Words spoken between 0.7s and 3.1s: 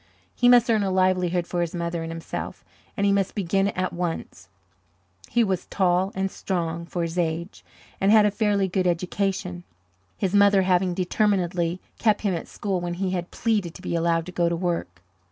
a livelihood for his mother and himself, and